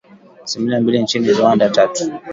[0.43, 2.11] asilimia mbili nchini Rwanda tatu